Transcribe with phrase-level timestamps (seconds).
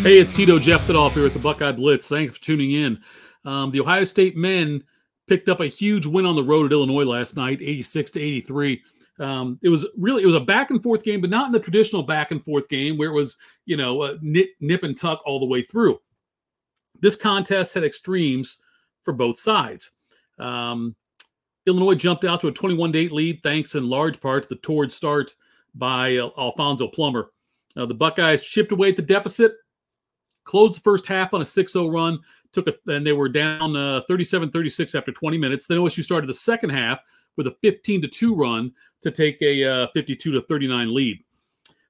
[0.00, 2.06] Hey, it's Tito Jeff Jeftodoff here with the Buckeye Blitz.
[2.06, 3.00] Thanks for tuning in.
[3.44, 4.84] Um, the Ohio State men
[5.26, 8.80] picked up a huge win on the road at Illinois last night, 86 to 83.
[9.18, 11.58] Um, it was really it was a back and forth game, but not in the
[11.58, 15.20] traditional back and forth game where it was you know uh, nip, nip and tuck
[15.26, 15.98] all the way through.
[17.00, 18.58] This contest had extremes
[19.02, 19.90] for both sides.
[20.38, 20.94] Um,
[21.66, 24.92] Illinois jumped out to a 21 8 lead, thanks in large part to the toward
[24.92, 25.34] start
[25.74, 27.32] by uh, Alfonso Plummer.
[27.76, 29.54] Uh, the Buckeyes chipped away at the deficit,
[30.48, 32.18] closed the first half on a 6 0 run,
[32.52, 35.66] took a, and they were down uh, 37 36 after 20 minutes.
[35.66, 37.00] Then OSU started the second half
[37.36, 41.22] with a 15 to 2 run to take a uh, 52 to 39 lead.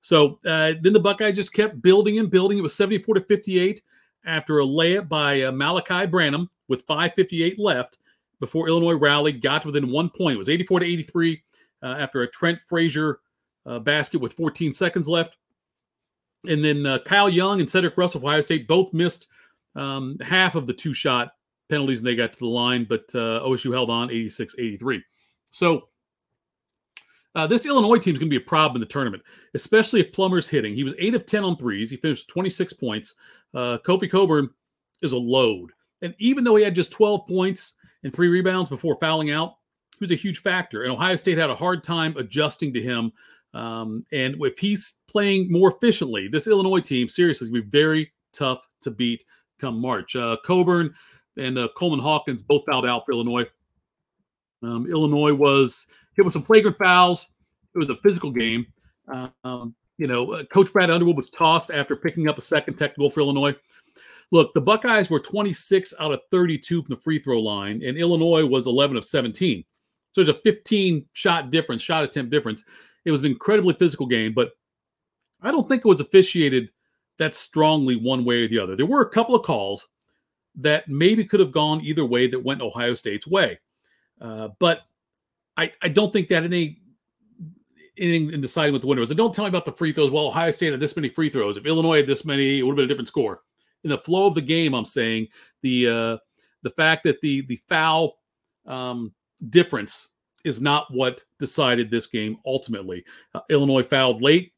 [0.00, 2.58] So uh, then the Buckeyes just kept building and building.
[2.58, 3.82] It was 74 to 58
[4.24, 7.98] after a layup by uh, Malachi Branham with 5:58 left
[8.40, 10.34] before Illinois rallied, got to within one point.
[10.34, 11.42] It was 84 to 83
[11.82, 13.20] uh, after a Trent Frazier
[13.66, 15.36] uh, basket with 14 seconds left.
[16.46, 19.28] And then uh, Kyle Young and Cedric Russell of Ohio State both missed
[19.74, 21.32] um, half of the two shot
[21.68, 25.02] penalties and they got to the line, but uh, OSU held on 86 83.
[25.50, 25.88] So
[27.34, 29.22] uh, this Illinois team is going to be a problem in the tournament,
[29.54, 30.74] especially if Plummer's hitting.
[30.74, 31.90] He was 8 of 10 on threes.
[31.90, 33.14] He finished 26 points.
[33.54, 34.50] Uh, Kofi Cockburn
[35.02, 35.70] is a load.
[36.02, 39.54] And even though he had just 12 points and three rebounds before fouling out,
[39.98, 40.84] he was a huge factor.
[40.84, 43.12] And Ohio State had a hard time adjusting to him.
[43.58, 48.68] Um, and if he's playing more efficiently, this Illinois team, seriously, to be very tough
[48.82, 49.22] to beat
[49.58, 50.14] come March.
[50.14, 50.94] Uh, Cockburn
[51.36, 53.46] and uh, Coleman Hawkins both fouled out for Illinois.
[54.62, 57.28] Um, Illinois was hit with some flagrant fouls.
[57.74, 58.66] It was a physical game.
[59.42, 63.10] Um, you know, uh, Coach Brad Underwood was tossed after picking up a second technical
[63.10, 63.56] for Illinois.
[64.30, 68.44] Look, the Buckeyes were 26 out of 32 from the free throw line, and Illinois
[68.44, 69.64] was 11 of 17.
[70.12, 72.62] So there's a 15 shot difference, shot attempt difference.
[73.08, 74.52] It was an incredibly physical game, but
[75.40, 76.68] I don't think it was officiated
[77.16, 78.76] that strongly one way or the other.
[78.76, 79.88] There were a couple of calls
[80.56, 83.58] that maybe could have gone either way that went Ohio State's way.
[84.20, 84.82] Uh, but
[85.56, 86.80] I, I don't think that any
[87.96, 89.10] anything in deciding what the winner was.
[89.10, 90.10] And don't tell me about the free throws.
[90.10, 91.56] Well, Ohio State had this many free throws.
[91.56, 93.40] If Illinois had this many, it would have been a different score.
[93.84, 95.28] In the flow of the game, I'm saying
[95.62, 96.18] the uh,
[96.62, 98.18] the fact that the the foul
[98.66, 99.14] um,
[99.48, 100.08] difference
[100.44, 103.04] is not what decided this game ultimately.
[103.34, 104.52] Uh, Illinois fouled late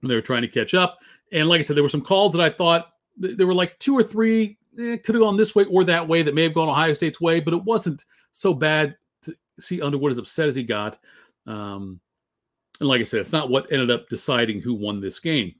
[0.00, 0.98] when they were trying to catch up,
[1.32, 3.78] and like I said, there were some calls that I thought th- there were like
[3.78, 6.54] two or three eh, could have gone this way or that way that may have
[6.54, 10.54] gone Ohio State's way, but it wasn't so bad to see Underwood as upset as
[10.54, 10.98] he got.
[11.46, 12.00] Um,
[12.80, 15.54] and like I said, it's not what ended up deciding who won this game.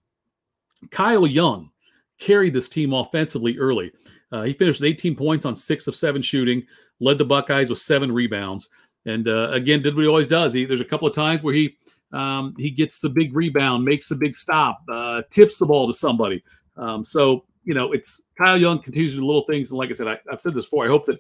[0.90, 1.70] Kyle Young
[2.18, 3.92] carried this team offensively early.
[4.32, 6.64] Uh, he finished with 18 points on six of seven shooting,
[7.00, 8.68] led the Buckeyes with seven rebounds,
[9.06, 10.52] and uh, again did what he always does.
[10.52, 11.76] He, there's a couple of times where he
[12.12, 15.94] um, he gets the big rebound, makes the big stop, uh, tips the ball to
[15.94, 16.42] somebody.
[16.76, 19.94] Um, so you know, it's Kyle Young continues to do little things, and like I
[19.94, 20.84] said, I, have said this before.
[20.84, 21.18] I hope that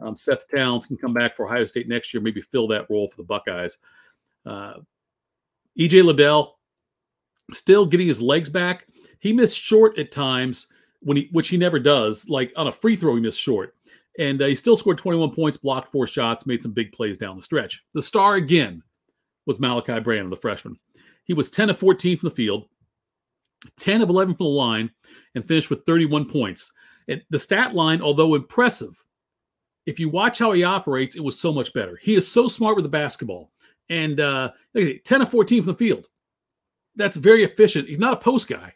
[0.00, 3.08] um, Seth Towns can come back for Ohio State next year, maybe fill that role
[3.08, 3.76] for the Buckeyes.
[4.46, 4.74] Uh,
[5.78, 6.58] EJ Liddell
[7.52, 8.86] still getting his legs back.
[9.18, 10.68] He missed short at times
[11.00, 12.28] when he, which he never does.
[12.28, 13.74] Like on a free throw, he missed short,
[14.18, 17.36] and uh, he still scored 21 points, blocked four shots, made some big plays down
[17.36, 17.84] the stretch.
[17.94, 18.82] The star again
[19.46, 20.78] was Malachi Branham, the freshman.
[21.24, 22.66] He was 10 of 14 from the field,
[23.78, 24.90] 10 of 11 from the line,
[25.34, 26.72] and finished with 31 points.
[27.08, 29.02] And the stat line, although impressive,
[29.86, 31.98] if you watch how he operates, it was so much better.
[32.00, 33.50] He is so smart with the basketball.
[33.90, 34.52] And uh,
[35.04, 36.08] 10 of 14 from the field.
[36.96, 37.88] That's very efficient.
[37.88, 38.74] He's not a post guy.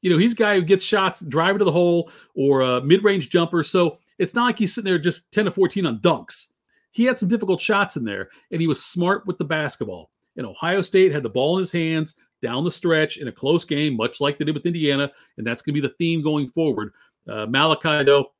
[0.00, 3.02] You know, he's a guy who gets shots driving to the hole or a mid
[3.02, 3.62] range jumper.
[3.62, 6.46] So it's not like he's sitting there just 10 to 14 on dunks.
[6.90, 10.10] He had some difficult shots in there, and he was smart with the basketball.
[10.36, 13.64] And Ohio State had the ball in his hands down the stretch in a close
[13.64, 15.10] game, much like they did with Indiana.
[15.36, 16.92] And that's going to be the theme going forward.
[17.26, 18.32] Uh, Malachi, though,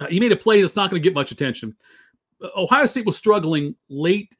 [0.00, 1.76] uh, he made a play that's not going to get much attention.
[2.42, 4.34] Uh, Ohio State was struggling late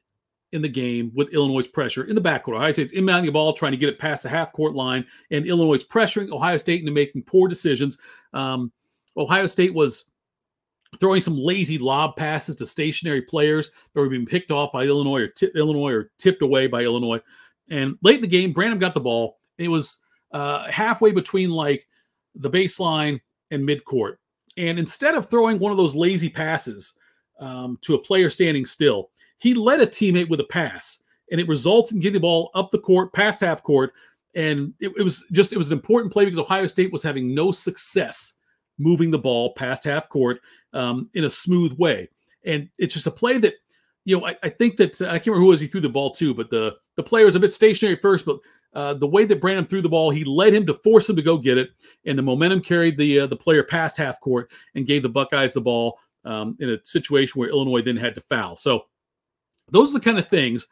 [0.51, 2.55] in the game with Illinois' pressure in the backcourt.
[2.55, 5.45] Ohio State's inbounding the ball, trying to get it past the half court line, and
[5.45, 7.97] Illinois pressuring Ohio State into making poor decisions.
[8.33, 8.71] Um,
[9.17, 10.05] Ohio State was
[10.99, 15.21] throwing some lazy lob passes to stationary players that were being picked off by Illinois
[15.21, 17.19] or t- Illinois or tipped away by Illinois.
[17.69, 19.37] And late in the game, Branham got the ball.
[19.57, 19.99] It was
[20.31, 21.87] uh, halfway between like
[22.35, 23.19] the baseline
[23.51, 24.17] and midcourt.
[24.57, 26.93] And instead of throwing one of those lazy passes
[27.39, 31.47] um, to a player standing still, he led a teammate with a pass, and it
[31.47, 33.93] results in getting the ball up the court, past half court.
[34.33, 37.33] And it, it was just it was an important play because Ohio State was having
[37.33, 38.33] no success
[38.77, 40.41] moving the ball past half court
[40.73, 42.09] um, in a smooth way.
[42.45, 43.53] And it's just a play that,
[44.03, 46.11] you know, I, I think that I can't remember who was he threw the ball
[46.15, 48.39] to, but the the player was a bit stationary first, but
[48.73, 51.21] uh, the way that Branham threw the ball, he led him to force him to
[51.21, 51.69] go get it,
[52.05, 55.53] and the momentum carried the uh, the player past half court and gave the Buckeyes
[55.53, 58.57] the ball um, in a situation where Illinois then had to foul.
[58.57, 58.85] So
[59.71, 60.67] those are the kind of things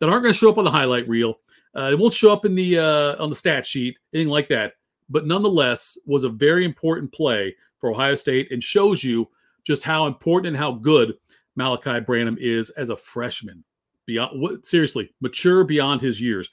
[0.00, 1.36] that aren't going to show up on the highlight reel.
[1.76, 4.74] Uh, it won't show up in the uh, on the stat sheet, anything like that.
[5.08, 9.28] But nonetheless, was a very important play for Ohio State and shows you
[9.64, 11.14] just how important and how good
[11.56, 13.64] Malachi Branham is as a freshman.
[14.06, 16.48] Beyond seriously, mature beyond his years.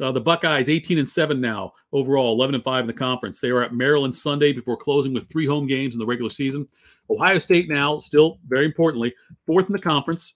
[0.00, 3.40] Uh, the Buckeyes, 18 and 7 now overall, 11 and 5 in the conference.
[3.40, 6.66] They are at Maryland Sunday before closing with three home games in the regular season.
[7.10, 9.14] Ohio State now, still very importantly,
[9.46, 10.34] fourth in the conference,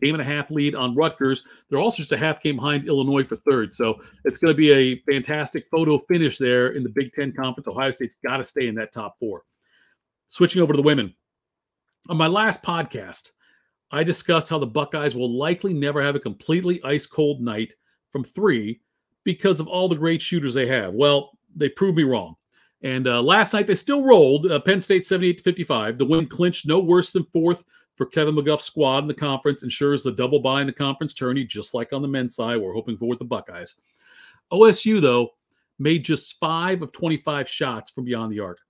[0.00, 1.44] game and a half lead on Rutgers.
[1.68, 3.72] They're also just a half game behind Illinois for third.
[3.72, 7.68] So it's going to be a fantastic photo finish there in the Big Ten Conference.
[7.68, 9.42] Ohio State's got to stay in that top four.
[10.28, 11.14] Switching over to the women.
[12.08, 13.30] On my last podcast,
[13.90, 17.74] I discussed how the Buckeyes will likely never have a completely ice cold night
[18.10, 18.80] from three
[19.24, 20.94] because of all the great shooters they have.
[20.94, 22.34] Well, they proved me wrong.
[22.82, 25.98] And uh, last night they still rolled uh, Penn State 78 to 55.
[25.98, 27.64] The win clinched no worse than fourth
[27.98, 31.44] for Kevin McGuff's squad in the conference, ensures the double bye in the conference tourney,
[31.44, 32.56] just like on the men's side.
[32.56, 33.74] We're hoping for with the Buckeyes.
[34.52, 35.30] OSU, though,
[35.78, 38.60] made just five of 25 shots from beyond the arc.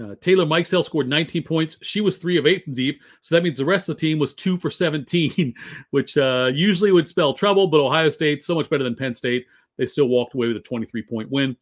[0.00, 1.76] Uh, Taylor Mikesell scored 19 points.
[1.82, 3.02] She was three of eight from deep.
[3.20, 5.54] So that means the rest of the team was two for 17,
[5.90, 7.66] which uh, usually would spell trouble.
[7.66, 9.46] But Ohio State, so much better than Penn State.
[9.76, 11.56] They still walked away with a 23 point win.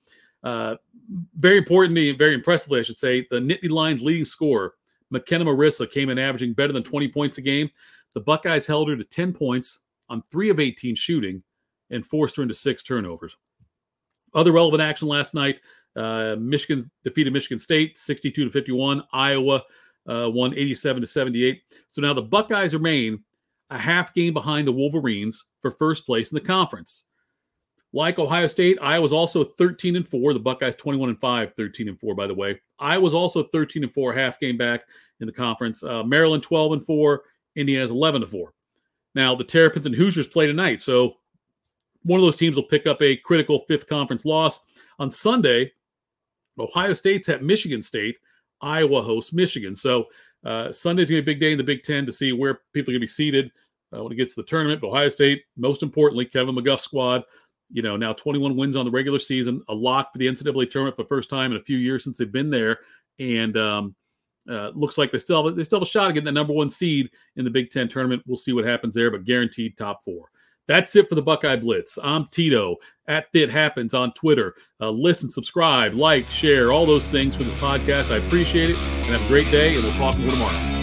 [0.45, 0.77] Uh,
[1.39, 4.75] very importantly, very impressively, I should say, the Nittany Lions leading scorer,
[5.13, 7.71] Makenna Marisa, came in averaging better than 20 points a game.
[8.15, 11.43] The Buckeyes held her to 10 points on three of 18 shooting
[11.91, 13.37] and forced her into six turnovers.
[14.35, 15.61] Other relevant action last night
[15.97, 19.03] uh, Michigan defeated Michigan State 62 to 51.
[19.13, 19.63] Iowa
[20.09, 21.63] uh, won 87 to 78.
[21.89, 23.25] So now the Buckeyes remain
[23.71, 27.05] a half game behind the Wolverines for first place in the conference.
[27.99, 30.33] Like Ohio State, Iowa's also 13 and 4.
[30.33, 32.61] The Buckeyes 21 and 5, 13 and 4, by the way.
[32.79, 34.83] Iowa's also 13 and 4, half game back
[35.19, 35.83] in the conference.
[35.83, 37.25] Uh, Maryland 12 and 4.
[37.57, 38.55] Indiana's 11 to 4.
[39.17, 40.81] Now, the Terrapins and Hoosiers play tonight.
[40.81, 41.15] So
[42.05, 44.61] one of those teams will pick up a critical fifth conference loss.
[45.01, 45.73] On Sunday,
[46.57, 48.15] Ohio State's at Michigan State.
[48.61, 49.75] Iowa hosts Michigan.
[49.75, 50.07] So
[50.45, 52.61] uh, Sunday's going to be a big day in the Big Ten to see where
[52.73, 53.51] people are going to be seated
[53.93, 54.81] uh, when it gets to the tournament.
[54.81, 57.25] But Ohio State, most importantly, Kevin McGuff squad,
[57.71, 60.97] you know, now 21 wins on the regular season, a lock for the NCAA tournament
[60.97, 62.79] for the first time in a few years since they've been there.
[63.19, 63.95] And um,
[64.49, 66.53] uh, looks like they still have, they still have a shot at getting the number
[66.53, 68.23] one seed in the Big Ten tournament.
[68.27, 70.31] We'll see what happens there, but guaranteed top four.
[70.67, 71.99] That's it for the Buckeye Blitz.
[72.03, 72.77] I'm Tito
[73.07, 74.55] at It Happens on Twitter.
[74.81, 78.11] Uh, listen, subscribe, like, share, all those things for this podcast.
[78.11, 78.77] I appreciate it.
[78.77, 80.78] And have a great day, and we'll talk more tomorrow.